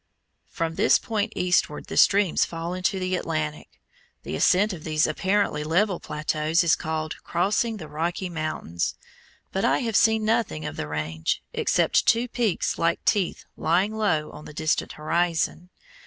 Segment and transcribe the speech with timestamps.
[0.49, 3.79] From this point eastward the streams fall into the Atlantic.
[4.23, 8.95] The ascent of these apparently level plateaus is called "crossing the Rocky Mountains,"
[9.51, 14.31] but I have seen nothing of the range, except two peaks like teeth lying low
[14.31, 15.69] on the distant horizon.